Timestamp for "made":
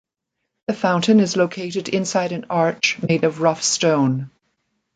3.03-3.23